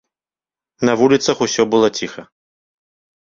[0.89, 2.21] На вуліцах усё было ціха.